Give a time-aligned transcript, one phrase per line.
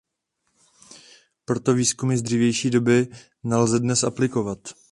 [1.45, 3.07] Proto výzkumy z dřívější doby
[3.43, 4.59] nelze dnes aplikovat.